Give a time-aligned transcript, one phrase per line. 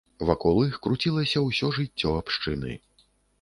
[0.27, 2.73] Вакол іх круцілася ўсё жыццё абшчыны.